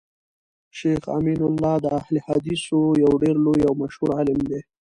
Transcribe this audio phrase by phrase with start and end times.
[0.77, 4.59] شيخ امین الله د اهل الحديثو يو ډير لوی او مشهور عالم دی